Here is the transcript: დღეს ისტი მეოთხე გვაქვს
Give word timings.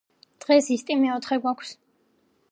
დღეს 0.45 0.69
ისტი 0.75 0.97
მეოთხე 1.01 1.37
გვაქვს 1.43 1.75